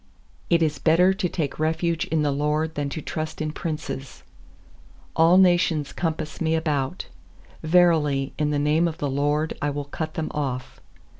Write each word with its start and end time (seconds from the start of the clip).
9It 0.49 0.63
is 0.63 0.79
better 0.79 1.13
to 1.13 1.29
take 1.29 1.59
refuge 1.59 2.05
in 2.05 2.23
the 2.23 2.31
LORD 2.31 2.73
Than 2.73 2.89
to 2.89 3.03
trust 3.03 3.39
in 3.39 3.51
princes. 3.51 4.23
10A11 5.15 5.39
nations 5.41 5.93
compass 5.93 6.41
me 6.41 6.55
about, 6.55 7.05
Verily, 7.61 8.33
in 8.39 8.49
the 8.49 8.57
name 8.57 8.87
of 8.87 8.97
the 8.97 9.07
LORD 9.11 9.55
I 9.61 9.69
will 9.69 9.85
cut 9.85 10.15
them 10.15 10.29
off. 10.31 10.81